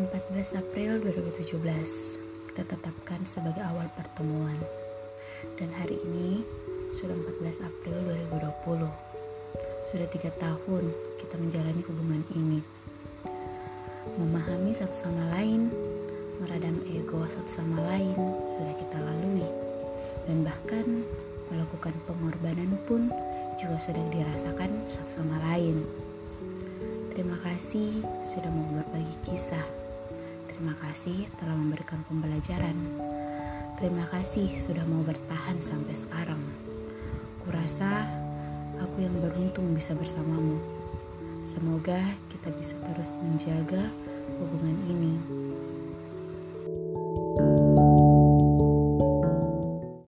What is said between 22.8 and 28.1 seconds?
pun juga sudah dirasakan satu sama lain. Terima kasih